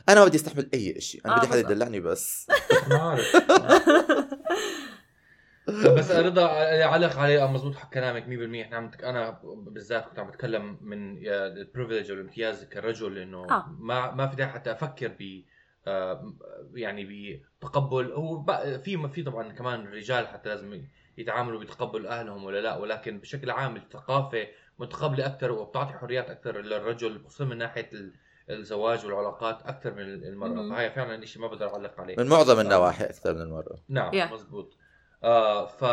[0.08, 1.58] أنا ما بدي أستحمل أي شيء أنا آه، بدي حدا.
[1.58, 2.46] يدلعني بس
[2.90, 3.18] ما
[5.68, 6.46] بس رضا
[6.84, 12.10] اعلق عليه مزبوط حق كلامك 100% إحنا عم أنا بالذات كنت عم بتكلم من البريفليج
[12.10, 13.66] أو الامتياز كرجل إنه آه.
[13.78, 15.42] ما ما في داعي حتى أفكر ب
[15.88, 16.34] آه،
[16.74, 17.04] يعني
[17.60, 18.12] بتقبل.
[18.12, 20.82] هو ب- في في طبعا كمان الرجال حتى لازم
[21.18, 24.46] يتعاملوا بتقبل أهلهم ولا لا ولكن بشكل عام الثقافة
[24.78, 28.12] متقبلة أكثر وبتعطي حريات أكثر للرجل خصوصا من ناحية ال-
[28.50, 30.74] الزواج والعلاقات أكثر من المرأة.
[30.76, 32.16] فهي فعلا شيء ما بقدر أعلق عليه.
[32.18, 34.32] من معظم النواحي أكثر من مره نعم Yeah.
[34.32, 34.76] مزبوط.
[35.24, 35.84] آه ف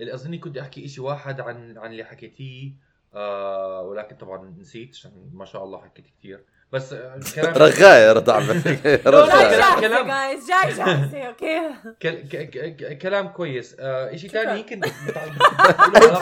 [0.00, 2.72] اللي أظني كنت أحكي شيء واحد عن عن اللي حكيتيه
[3.14, 8.32] آه ولكن طبعا نسيت عشان ما شاء الله حكيت كثير بس آه، الكلام رغاية رضا
[8.32, 8.46] عم.
[9.04, 10.08] كلام- كلام.
[10.48, 10.80] جايز
[11.14, 12.94] أوكي.
[12.94, 13.76] كلام كويس.
[13.80, 14.30] آه شيء.
[14.30, 14.90] ثاني يمكن اي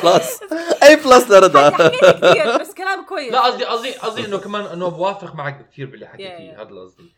[0.02, 0.40] بلس
[0.82, 1.70] اي بلس لرضا.
[1.70, 3.32] حكيت كثير بس كلام كويس.
[3.32, 6.62] لا قصدي قصدي قصدي إنه كمان إنه بوافق معك كثير باللي حكيتيه.
[6.62, 7.14] هذا قصدي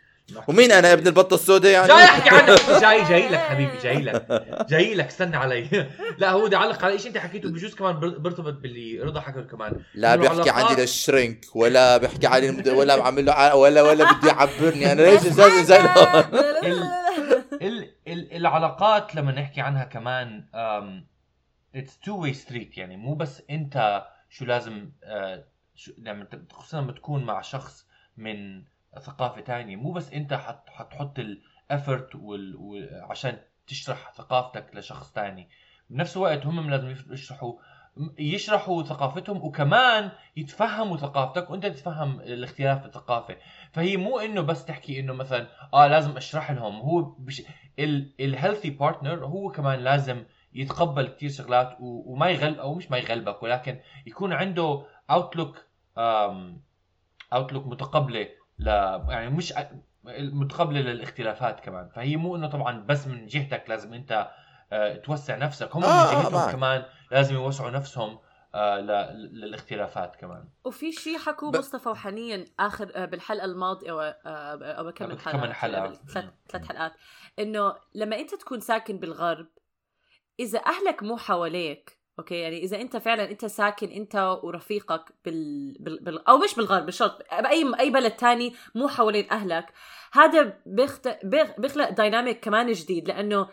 [0.49, 4.45] ومين أنا ابن البطة السوداء يعني؟ جاي أحكي عنك جاي جاي لك حبيبي جاي لك.
[4.69, 5.07] جاي لك.
[5.07, 5.87] استنى علي.
[6.19, 9.83] لا هو بدي اعلق على شيء أنت حكيته؟ بجوز كمان برتبط باللي رضا حكى كمان.
[9.95, 12.69] لا بيحكي عندي للشرينك ولا بيحكي عن المد...
[12.69, 14.93] ولا عامل له ع- ولا ولا بده يعبرني.
[14.93, 15.81] أنا ليش زي زي
[17.63, 20.45] ال ال العلاقات لما نحكي عنها كمان
[21.75, 22.97] it's two-way street يعني.
[22.97, 25.45] مو بس أنت شو لازم آه،
[25.99, 28.63] لما خصوصا لما تكون مع شخص من
[28.99, 29.77] ثقافة تانية.
[29.77, 32.57] مو بس انت حت حتحط ال effort وال...
[33.11, 35.49] عشان تشرح ثقافتك لشخص تاني.
[35.91, 37.53] بنفس الوقت هم لازم يشرحوا
[38.19, 43.37] يشرحوا ثقافتهم وكمان يتفهموا ثقافتك وانت تتفهم الاختلاف في الثقافة.
[43.73, 46.81] فهي مو انه بس تحكي انه مثلا آه لازم اشرح لهم.
[46.81, 47.43] هو بش...
[48.21, 52.13] ال healthy partner هو كمان لازم يتقبل كثير شغلات و...
[52.13, 55.67] وما يغلب أو مش ما يغلبك ولكن يكون عنده outlook
[57.33, 58.29] outlook متقبلة
[58.61, 58.67] ل
[59.09, 59.55] يعني مش
[60.05, 61.89] متقبلة للاختلافات كمان.
[61.89, 64.31] فهي مو إنه طبعا بس من جهتك لازم أنت
[64.73, 65.77] آه، توسع نفسك.
[65.77, 66.53] هم آه، من آه، جهتهم معك.
[66.53, 68.19] كمان لازم يوسعوا نفسهم
[68.55, 70.49] آه، ل- للاختلافات كمان.
[70.65, 74.15] وفي شيء حكوه ب- مصطفى وحنين آخر آه، بالحلقة الماضية أو آه،
[74.65, 75.93] أو كم كم حلقه حلقة.
[75.95, 76.93] ثلاث ثلاث حلقات.
[77.39, 79.47] إنه لما أنت تكون ساكن بالغرب
[80.41, 86.05] إذا أهلك مو حواليك okay يعني إذا أنت فعلا أنت ساكن أنت ورفيقك بال, بال...
[86.05, 86.29] بال...
[86.29, 89.67] أو مش بالغرب بالشرق باي أي بلد تاني مو حوالين أهلك
[90.13, 91.09] هذا بيخت...
[91.25, 93.49] بيخ- بيخلق dynamic كمان جديد لأنه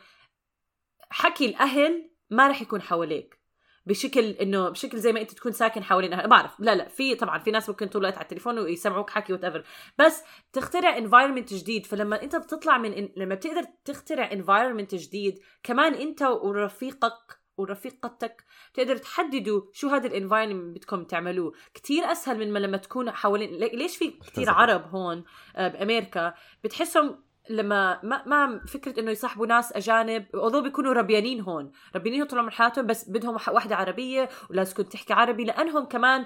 [1.10, 3.38] حكي الأهل ما رح يكون حواليك
[3.86, 6.30] بشكل إنه بشكل زي ما أنت تكون ساكن حوالين أهل.
[6.30, 9.64] بعرف لا لا في طبعا في ناس ممكن طول الوقت على التليفون ويسمعوك حكي what
[9.98, 16.22] بس تخترع environment جديد فلما أنت بتطلع من لما بتقدر تخترع environment جديد كمان أنت
[16.22, 18.44] ورفيقك ورفيقتك
[18.74, 21.54] تقدر تحددوا شو هذا ال environment بدكم تعملوه.
[21.74, 25.24] كتير أسهل من ما لما تكون حوالين لي- ليش في كتير عرب هون
[25.56, 31.72] آه، بأمريكا؟ بتحسهم لما ما ما فكرة إنه يصاحبوا ناس أجانب although بيكونوا ربيانين هون
[31.96, 36.26] ربيانين طول عمر حياتهم بس بدهم واحدة عربية ولازم تكون تحكي عربي لأنهم كمان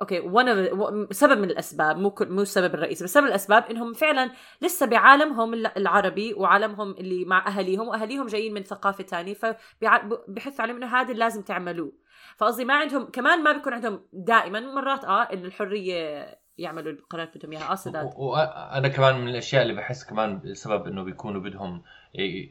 [0.00, 3.64] أوكي one of the- و- سبب من الأسباب مو مو السبب الرئيسي بس سبب الأسباب
[3.70, 4.30] إنهم فعلا
[4.62, 10.86] لسه بعالمهم العربي وعالمهم اللي مع أهاليهم وأهاليهم جايين من ثقافة تانية فبحثوا عليهم إنه
[10.86, 11.92] هذا لازم تعملوه.
[12.36, 16.26] فقصدي ما عندهم كمان ما بيكون عندهم دائما مرات آه انه الحرية
[16.58, 17.62] يعملوا القرارات بدهم إياها.
[17.62, 21.82] آه وأنا كمان من الأشياء اللي بحس كمان السبب إنه بيكونوا بدهم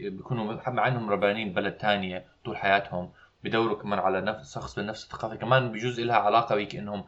[0.04, 3.12] بيكونوا مع إنهم ربانين بلد تانية طول حياتهم
[3.44, 5.36] بدوروا كمان على نفس شخص من نفس الثقافة.
[5.36, 7.04] كمان بجوز لها علاقة بيك إنهم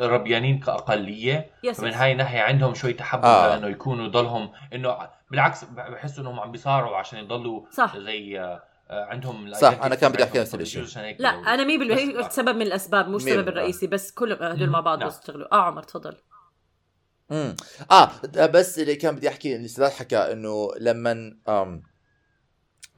[0.00, 1.92] ربيانين كأقلية يس فمن.
[1.92, 3.54] هاي الناحيه عندهم شوي تحبب آه.
[3.54, 3.56] آه.
[3.56, 4.96] انه يكونوا ضلهم إنه
[5.30, 10.24] بالعكس بحسوا إنهم عم بيصارعوا عشان يضلوا صح زي آه، عندهم صح، أنا كان بدي
[10.24, 10.54] أحكي نفس.
[10.54, 11.16] الشيء.
[11.18, 11.28] لا.
[11.28, 13.40] أنا مي بالمية سبب من الأسباب مش بالمية.
[13.40, 15.08] الرئيسي بس كلهم هدول مع بعض نعم.
[15.08, 16.16] بيشتغلوا آه عمر تفضل
[17.30, 17.56] امم
[17.90, 18.10] آه
[18.46, 21.82] بس اللي كان بدي أحكي اللي سداد حكى إنه لما أم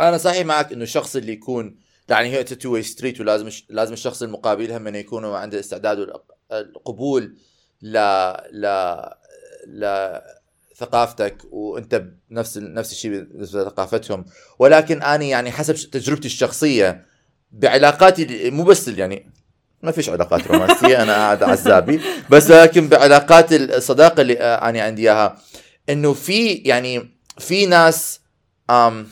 [0.00, 4.72] أنا صحيح معك إنه الشخص اللي يكون يعني هي two-way street ولازم لازم الشخص المقابل
[4.72, 5.98] هم إنه يكون عنده الاستعداد
[6.54, 7.36] والقبول
[7.82, 7.98] ل
[8.52, 8.66] ل
[9.66, 9.86] ل
[10.76, 14.24] ثقافتك وانت بنفس نفس الشيء بالنسبة لثقافتهم.
[14.58, 17.06] ولكن أنا يعني حسب تجربتي الشخصية
[17.52, 19.32] بعلاقاتي مو بس يعني
[19.82, 25.02] ما فيش علاقات رومانسية أنا قاعد عزابي بس لكن بعلاقات الصداقة اللي آه، أنا عندي
[25.02, 25.38] إياها.
[25.88, 28.20] إنه في يعني في ناس
[28.70, 29.06] أم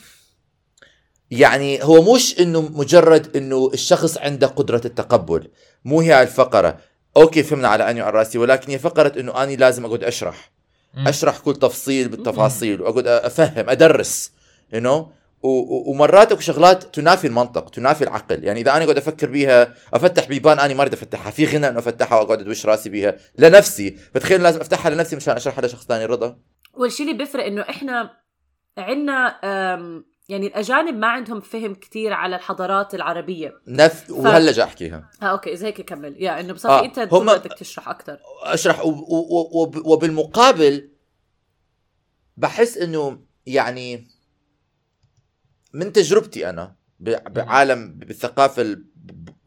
[1.31, 5.51] يعني هو مش إنه مجرد إنه الشخص عنده قدرة التقبل
[5.85, 6.77] مو هي الفقرة.
[7.17, 10.51] okay فهمنا على عيني وعلى رأسي ولكن هي فقره إنه أني لازم أقعد أشرح.
[10.93, 11.07] مم.
[11.07, 14.31] أشرح كل تفصيل بالتفاصيل وأقعد أفهم أدرس
[14.73, 15.07] you you know?
[15.89, 18.43] ومرات أكو شغلات تنافي المنطق تنافي العقل.
[18.43, 21.31] يعني إذا أنا أقعد أفكر بيها أفتح بيبان أنا ما أريد أفتحها.
[21.31, 23.97] في غنى إنه أفتحها وأقعد أدوش رأسي بيها لنفسي.
[24.13, 26.37] فتخيل لازم أفتحها لنفسي مشان اشرحها لشخص ثاني رضا؟
[26.73, 28.11] والشيء اللي بيفرق إنه إحنا
[28.77, 33.53] عنا أم، يعني الأجانب ما عندهم فهم كتير على الحضارات العربية.
[33.67, 35.09] نف وهلا جا أحكيها.
[35.21, 36.23] آه أوكي إذا هيك كمل.
[36.23, 37.25] يا إنه بصفي آه، أنت هم-.
[37.29, 40.89] بدك تشرح أكثر أشرح و- و- و- وبالمقابل
[42.37, 44.07] بحس إنه يعني
[45.73, 48.85] من تجربتي أنا ب- بعالم بالثقافة ال-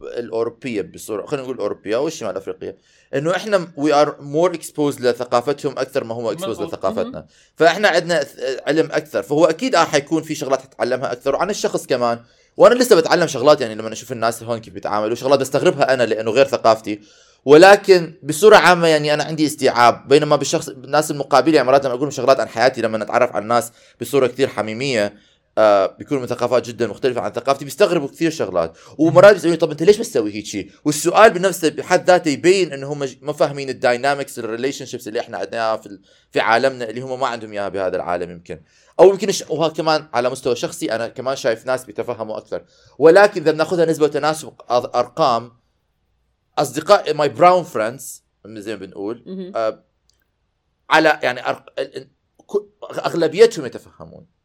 [0.00, 2.76] الأوروبية بصورة خلينا نقول الاوروبيه أو الشمال الافريقيه
[3.14, 6.60] إنه إحنا we are more exposed لثقافتهم أكثر ما هو exposed.
[6.62, 8.24] لثقافتنا فإحنا عندنا
[8.66, 12.20] علم أكثر فهو أكيد آه حيكون في شغلات حتعلمها أكثر وعن الشخص كمان
[12.56, 16.30] وأنا لسه بتعلم شغلات يعني لما أشوف الناس هون كيف بيتعاملوا شغلات بستغربها أنا لأنه
[16.30, 17.00] غير ثقافتي
[17.44, 22.02] ولكن بصورة عامة يعني أنا عندي استيعاب بينما بالشخص الناس المقابله يعني مرات لما أقول
[22.02, 25.14] لهم شغلات عن حياتي لما نتعرف على الناس بصورة كثير حميمية
[25.58, 28.78] آه بيكونوا من ثقافات جدا مختلفة عن ثقافتي بيستغربوا كثير شغلات.
[28.98, 33.08] ومرات بيسألوني طب أنت ليش بتسوي هيك شيء والسؤال بنفسه بحد ذاته يبين إنه هم
[33.22, 35.98] ما فاهمين ال dynamics ال relationships اللي إحنا عندنا في
[36.30, 38.60] في عالمنا اللي هم ما عندهم إياها بهذا العالم يمكن.
[39.00, 39.44] أو يمكن الش...
[39.48, 42.64] وها كمان على مستوى شخصي أنا كمان شايف ناس بيتفهموا أكثر.
[42.98, 45.52] ولكن إذا بناخذها نسبة وتناسب أرقام
[46.58, 49.24] أصدقاء my brown friends زي ما بنقول.
[49.56, 49.84] آه،
[50.90, 51.40] على يعني
[52.92, 54.35] أغلبيتهم يتفهمون.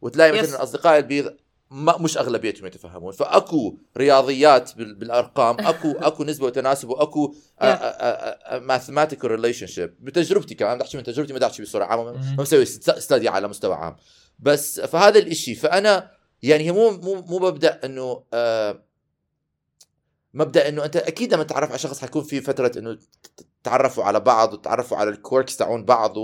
[0.00, 0.42] وتلاقي Yes.
[0.42, 1.36] مثلا اصدقاء البيض
[1.70, 3.12] ما مش أغلبيتهم يتفهمون.
[3.12, 7.34] فأكو رياضيات بال- بالأرقام اكو أكو نسبة وتناسب وأكو
[8.60, 12.04] mathematical relationship بتجربتي كمان بدي أحكي من تجربتي ما بدي أحكي بصوره عامه.
[12.12, 13.96] ما مسوي study على مستوى عام.
[14.38, 15.54] بس فهذا الإشي.
[15.54, 16.10] فأنا
[16.42, 18.82] يعني هي مو مو مو مبدا إنه آه
[20.34, 22.98] مبدا إنه أنت أكيد لما تتعرف على شخص حيكون في فترة إنه
[23.64, 26.14] تعرفوا على بعض وتعرفوا على ال quirks تاعون بعض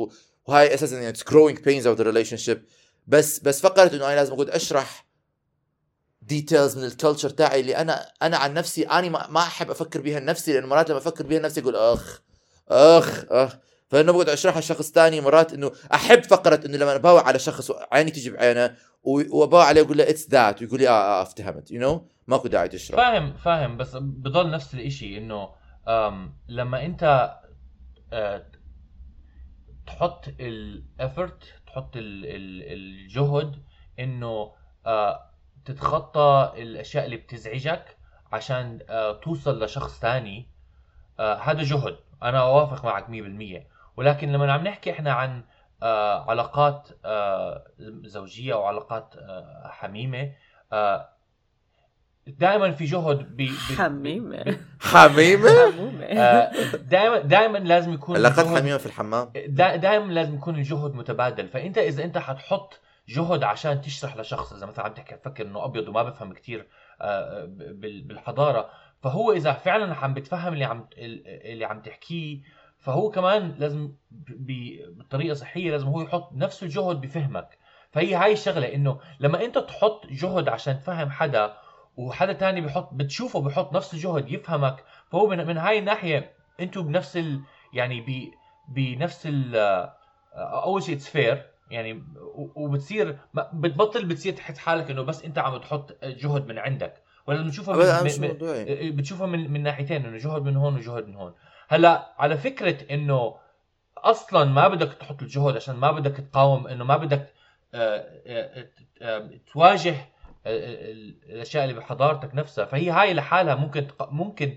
[0.46, 2.64] وهاي أساسا يعني growing pains of the relationship
[3.06, 5.04] بس بس فقره إنه أنا لازم أقعد أشرح
[6.22, 10.20] details من ال culture تاعي اللي أنا أنا عن نفسي اني ما, أحب أفكر بيها
[10.20, 12.22] لنفسي لأنه مرات لما أفكر بيها لنفسي أقول أخ
[12.68, 13.56] أخ أخ.
[13.88, 18.10] فإنه بقعد أشرحها لشخص ثاني مرات إنه أحب فقرة إنه لما أباوع على شخص عيني
[18.10, 22.00] تجي بعينه وأباوع عليه واقول له it's that ويقول لي آه آه افتهمت you know
[22.26, 22.96] ماكو داعي تشرح.
[22.96, 25.48] فاهم فاهم بس بضل نفس الإشي إنه
[26.48, 27.34] لما أنت
[28.12, 28.46] آه،
[29.86, 31.42] تحط ال effort
[31.74, 33.62] تحط ال- ال- الجهد
[33.98, 34.52] إنه
[34.86, 35.30] آه،
[35.64, 37.96] تتخطى الأشياء اللي بتزعجك
[38.32, 40.48] عشان آه، توصل لشخص ثاني
[41.20, 41.96] آه، هذا جهد.
[42.22, 45.44] أنا أوافق معك 100% ولكن لما عم نحكي إحنا عن
[46.28, 46.88] علاقات
[48.04, 50.32] زوجية أو علاقات آه، حميمة
[52.26, 56.04] دائما في جهد ب حميمه حميمه حمومه
[56.76, 59.32] دائما دائما لازم يكون علاقات الجهد- حميمة في الحمام؟
[59.76, 61.48] دائما لازم يكون الجهد متبادل.
[61.48, 65.88] فأنت إذا أنت حتحط جهد عشان تشرح لشخص إذا مثلا عم تحكي تفكر إنه أبيض
[65.88, 66.66] وما بفهم كثير
[67.58, 68.68] بالحضارة
[69.02, 72.40] فهو إذا فعلا عم بتفهم اللي عم اللي عم تحكيه
[72.78, 77.58] فهو كمان لازم ب- بطريقة صحية لازم هو يحط نفس الجهد بفهمك.
[77.92, 81.52] فهي هاي الشغلة إنه لما أنت تحط جهد عشان تفهم حدا
[81.96, 84.84] وحدا تاني بيحط بتشوفه بيحط نفس الجهد يفهمك.
[85.12, 86.30] فهو من, من هاي الناحية
[86.60, 87.40] أنتوا بنفس ال
[87.72, 88.30] يعني ب
[88.68, 89.56] بنفس ال
[90.34, 92.02] أول شيء it's fair يعني
[92.54, 96.94] وبتصير ما- بتبطل بتصير تحس حالك إنه بس انت عم تحط جهد من عندك.
[97.26, 98.90] ولازم تشوفها أبداً، من, من, موضوعي.
[98.90, 101.34] بتشوفها من من ناحيتين إنه جهد من هون وجهد من هون.
[101.68, 103.34] هلا على فكرة إنه
[103.98, 107.32] أصلا ما بدك تحط الجهد عشان ما بدك تقاوم إنه ما بدك
[107.74, 108.66] آه، آه،
[109.02, 109.94] آه، تواجه
[110.46, 114.56] الأشياء اللي بحضارتك نفسها فهي هاي لحالها ممكن تق- ممكن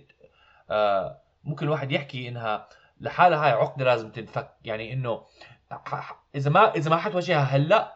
[0.69, 2.69] آه، ممكن الواحد يحكي إنها
[3.01, 5.21] لحالها هاي عقدة لازم تنفك يعني إنه
[6.35, 7.93] إذا ما إذا ما حتواجهها هلأ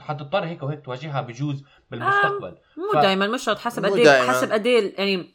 [0.00, 4.28] حتضطر هيك وهيك تواجهها بجوز بالمستقبل مو ف- دائما مش شرط حسب قد إيه دايماً.
[4.32, 5.30] حسب قد إيه يعني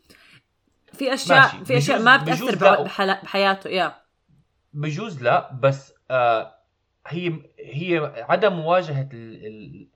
[0.94, 1.66] في أشياء ماشي.
[1.66, 2.56] في أشياء ما بتأثر.
[2.56, 3.96] بح- بحياته يا
[4.74, 6.54] بجوز لا بس آه
[7.08, 9.88] هي هي عدم مواجهة ال ال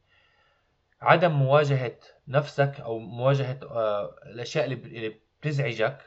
[1.02, 1.92] عدم مواجهة
[2.28, 5.98] نفسك أو مواجهة آه الأشياء اللي ب- اللي بتزعجك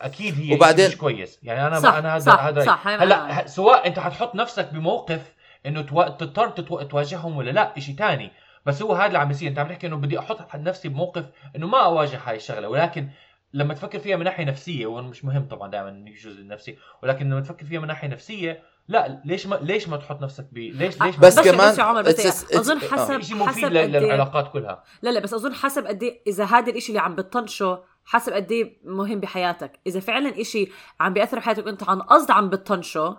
[0.00, 1.40] أكيد هي وبعدين- مش كويس.
[1.42, 5.32] يعني أنا صح، أنا هذا صح، هذا صح، هلأ سواء أنت حتحط نفسك بموقف
[5.66, 6.08] إنه توا...
[6.08, 6.82] تضطر تتو...
[6.82, 8.30] تواجههم ولا لأ شيء تاني.
[8.66, 9.48] بس هو هذا اللي عم بيصير.
[9.48, 11.24] أنت عم تحكي إنه بدي أحط نفسي بموقف
[11.56, 12.68] إنه ما أواجه هاي الشغلة.
[12.68, 13.08] ولكن
[13.52, 17.66] لما تفكر فيها من ناحية نفسية ومش مهم طبعا دائما الجزء النفسي ولكن لما تفكر
[17.66, 21.38] فيها من ناحية نفسية لا ليش ما ليش ما تحط نفسك ب ليش ليش بس
[21.38, 22.78] بس كمان بس يا عمر بس it's it's- أظن.
[22.80, 24.84] حسب شيء مفيد حسب إيه- للعلاقات كلها.
[25.02, 28.52] لا لا بس أظن حسب قد إيه إذا هذا الإشي اللي عم بتطنشه حسب قد
[28.52, 29.80] إيه مهم بحياتك.
[29.86, 30.68] إذا فعلا إشي
[31.00, 33.16] عم بيأثر بحياتك وأنت عن قصد عم بتطنشه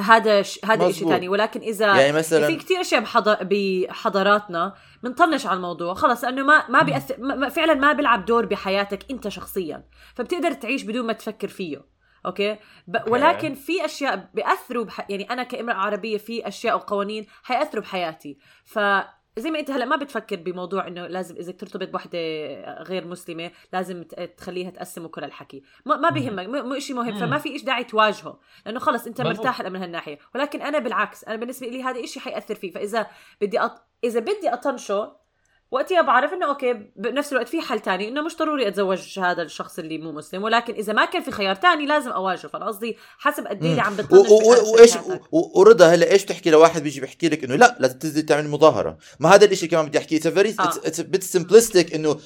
[0.00, 0.60] هذا ش...
[0.64, 1.12] هذا إشي مزبوط.
[1.12, 3.28] ثاني ولكن إذا يعني مثلا في كثير أشياء بحض...
[3.42, 5.94] بحضاراتنا بنطنش على الموضوع.
[5.94, 9.84] خلص لأنه ما ما بيأثر ما- فعلا ما بيلعب دور بحياتك أنت شخصيا.
[10.14, 11.93] فبتقدر تعيش بدون ما تفكر فيه.
[12.26, 12.56] أوكي؟
[12.86, 12.98] ب...
[13.08, 15.10] ولكن في أشياء بيأثروا بح...
[15.10, 18.38] يعني أنا كامرأة عربية في أشياء وقوانين حيأثروا بحياتي.
[18.64, 18.78] ف
[19.36, 22.18] زي ما أنت هلا ما بتفكر بموضوع إنه لازم إذا ترتبط بوحدة
[22.82, 24.02] غير مسلمة لازم
[24.36, 25.62] تخليها تقسم وكل الحكي.
[25.86, 27.14] ما, ما بيهمك مو شيء مهم.
[27.14, 29.20] فما في إيش داعي تواجهه لأنه خلص أنت.
[29.20, 30.18] مرتاح من هالناحية.
[30.34, 32.70] ولكن أنا بالعكس أنا بالنسبة لي هذا إشي حيأثر فيه.
[32.70, 33.06] فإذا
[33.40, 33.86] بدي أط...
[34.04, 35.23] إذا بدي أطنشه
[35.74, 39.78] وقتها بعرف إنه أوكي بنفس الوقت في حل تاني إنه مش ضروري أتزوج هذا الشخص
[39.78, 42.48] اللي مو مسلم ولكن إذا ما كان في خيار تاني لازم أواجهه.
[42.48, 44.92] فانا قصدي حسب قد إيه اللي عم بتطنش وايش
[45.32, 48.98] ورضا هلأ إيش بتحكي؟ لواحد بيجي بيحكي لك إنه لا لازم تنزل تعمل مظاهرة.
[49.20, 50.68] ما هذا الشيء كمان بدي احكيه very آه.
[50.68, 52.20] it's bit simplistic إنه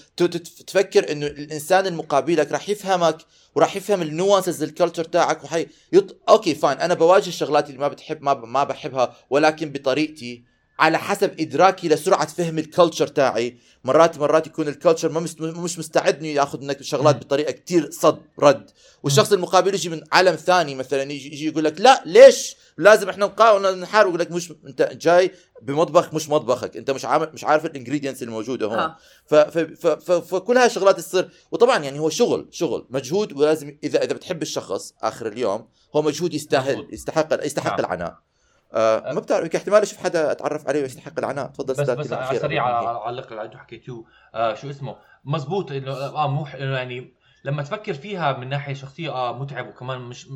[0.66, 3.16] تفكر إنه الإنسان المقابلك راح يفهمك
[3.54, 6.16] وراح يفهم ال nuances ال culture تاعك وحي يط...
[6.28, 8.44] أوكي fine أنا بواجه الشغلات اللي ما بتحب ما ب...
[8.44, 10.58] ما بحبها ولكن بطريقتي.
[10.78, 15.20] على حسب إدراكي لسرعة فهم ال culture تاعي مرات مرات يكون ال culture ما.
[15.40, 17.20] مش مستعد انه ياخذ منك الشغلات مم.
[17.20, 18.70] بطريقة كتير صد رد
[19.02, 23.26] والشخص المقابل يجي من عالم ثاني مثلا يجي, يجي يقول لك لا ليش لازم إحنا
[23.26, 27.66] نقاوم نحارب يقول لك مش أنت جاي بمطبخ مش مطبخك أنت مش عارف مش عارف
[27.66, 28.96] ال ingredients الموجودة هون آه.
[29.26, 33.78] ف ف ف ف فكل هاي الشغلات تصير وطبعا يعني هو شغل شغل مجهود ولازم
[33.84, 36.88] اذا إذا بتحب الشخص آخر اليوم هو مجهود يستاهل.
[36.92, 37.80] يستحق يستحق نعم.
[37.80, 38.27] العناء
[38.74, 41.46] آه ما بتعرف يمكن احتمال أشوف حدا أتعرف عليه ويستحق العناء.
[41.46, 42.62] تفضل بس بس على سريع.
[42.64, 44.04] اعلق على اللي أنتم حكيتوه
[44.35, 49.38] آه شو اسمه؟ مزبوط انه آه مو يعني لما تفكر فيها من ناحية شخصية آه
[49.38, 50.26] متعب وكمان مش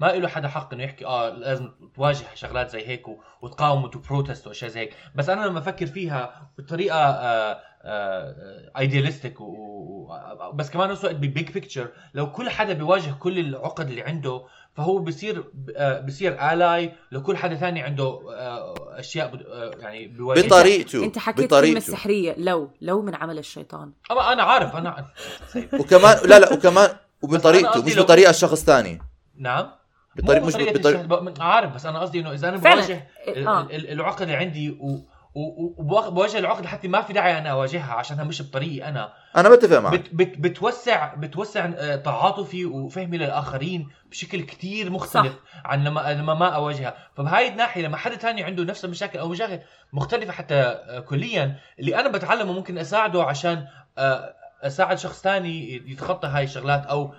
[0.00, 3.04] ما له حدا حق إنه يحكي آه لازم تواجه شغلات زي هيك
[3.42, 4.94] وتقاوم وت protest وأشياء زي هيك.
[5.14, 9.44] بس أنا لما أفكر فيها بطريقة آه idealistic و...
[9.44, 14.02] و- بس كمان نفس الوقت ب big picture لو كل حدا بيواجه كل العقد اللي
[14.02, 14.42] عنده
[14.76, 15.44] فهو بصير
[15.76, 20.46] آه، بصير الاي لكل حدا ثاني عنده آه، أشياء آه، يعني بيواجهها.
[20.46, 21.92] بطريقته أنت حكيت كلمة بطريقته.
[21.92, 23.92] سحرية لو لو من عمل الشيطان.
[24.10, 25.06] أما أنا عارف أنا
[25.80, 26.88] وكمان لا لا وكمان
[27.22, 29.02] وبطريقته قصدي مش لو- بطريقة شخص ثاني.
[29.36, 29.70] نعم.
[30.16, 32.56] بطريقه مش بطريقة عارف بس أنا قصدي إنه إذا أنا.
[32.56, 35.00] بواجه ال- العقد اللي عندي و-
[35.34, 39.12] وبواجه بواجه العقد حتى ما في داعي أنا أواجهها عشانها مش بطريقي أنا.
[39.36, 39.92] أنا بتفق معك.
[39.92, 45.62] بت بت بتوسع بتوسع آه، تعاطفي وفهمي للآخرين بشكل كتير مختلف صح.
[45.64, 46.96] عن لما لما ما أواجهها.
[47.16, 49.58] فبهاي الناحية لما حدا تاني عنده نفس المشاكل أو مشاكل
[49.92, 53.66] مختلفة حتى آه، كليا اللي أنا بتعلمه ممكن أساعده عشان
[53.98, 57.14] آه، أساعد شخص تاني يتخطى هاي الشغلات أو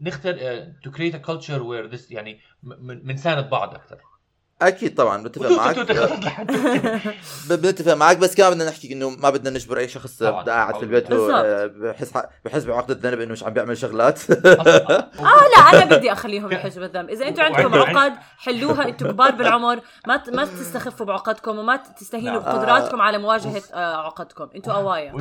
[0.00, 0.34] نختار
[0.84, 3.98] to create a culture where يعني بنساند بعض أكثر
[4.62, 5.74] أكيد طبعا بتفق معك.
[5.76, 6.46] توتو خطط لحد
[7.48, 10.82] ب- بنتفق معك بس كمان بدنا نحكي إنه ما بدنا نجبر أي شخص قاعد في
[10.82, 11.12] البيت.
[11.12, 12.12] و- بحس
[12.44, 14.30] بحس بعقد الذنب إنه مش عم بيعمل شغلات.
[14.30, 15.08] آه
[15.56, 20.22] لا أنا بدي أخليهم يحسوا بالذنب إذا أنتم عندكم عقد حلوها أنتم كبار بالعمر ما
[20.32, 22.52] ما تستخفوا بعقدكم وما تستهينوا نعم.
[22.58, 24.48] بقدراتكم على مواجهة آه، عقدكم.
[24.56, 25.12] أنتم قوايا.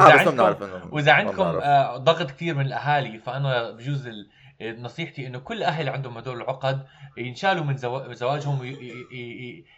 [0.91, 1.41] وإذا عندكم.
[1.43, 4.27] آه، ضغط كثير من الأهالي فأنا بجوز ال-
[4.61, 6.85] نصيحتي إنه كل أهل عندهم هدول العقد
[7.17, 8.75] ينشالوا من زوا- زواجهم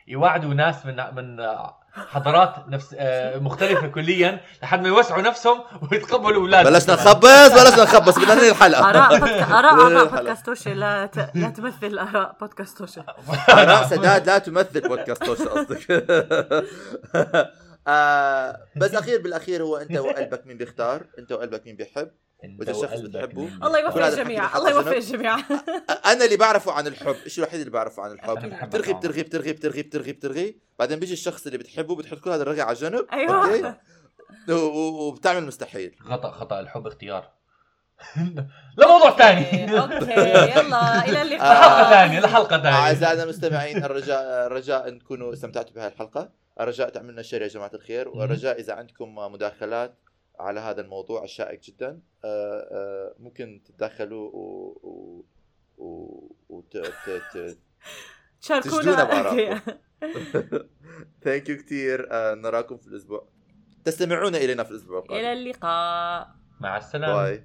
[0.08, 1.48] يوعدوا ناس من من
[1.94, 6.94] حضارات نفس آه، مختلفة كليا لحد ما يوسعوا نفسهم ويتقبلوا أولادهم بلشنا.
[6.96, 10.18] نخبص بلشنا نخبص بدنا ننهي الحلقة آراء بودكا- آراء اعضاء الحلقة.
[10.18, 11.18] بودكاست توشي لا ت...
[11.36, 13.02] لا تمثل آراء بودكاست توشي
[13.50, 15.92] آراء سداد لا تمثل بودكاست توش قصدك
[17.88, 22.10] آه بس أخير بالأخير هو أنت وقلبك مين بيختار أنت وقلبك مين بيحب
[22.44, 25.38] الشخص وقلبك بتحبه، الله يوفق الجميع الله يوفق الجميع.
[26.06, 28.94] أنا اللي بعرفه عن الحب الشيء الوحيد اللي بعرفه عن الحب؟ بترغي.
[28.94, 30.58] بترغي بترغي بترغي بترغي بترغي.
[30.80, 33.78] بعدين بيجي الشخص اللي بتحبه بتحط كل هذا الرغي على جنب أيوه.
[34.50, 35.96] وبتعمل مستحيل.
[36.00, 37.30] خطأ خطأ الحب اختيار.
[38.78, 39.80] لموضوع ثاني.
[39.80, 40.12] أوكي
[40.60, 41.54] يلا إلى اللقاء.
[41.60, 42.78] لحلقة ثانية لحلقة ثانية.
[42.78, 46.30] أعزائنا المستمعين الرجاء الرجاء إن تكونوا استمتعتوا بهذه الحلقة.
[46.60, 48.10] الرجاء تعملنا share يا جماعة الخير.
[48.10, 49.98] والرجاء إذا عندكم مداخلات
[50.40, 52.02] على هذا الموضوع الشائك جدا.
[52.26, 55.26] آه، آه، ممكن تتدخلوا و, و...
[55.78, 56.36] و...
[56.50, 56.78] وت...
[56.78, 57.10] ت...
[57.10, 57.58] ت...
[58.42, 59.72] تشجونا شاركونا بآرائكم.
[61.24, 63.28] thank you كثير نراكم في الأسبوع.
[63.86, 65.20] تستمعون إلينا في الأسبوع القادم.
[65.20, 66.36] إلى اللقاء.
[66.60, 67.24] مع السلامة.
[67.24, 67.44] باي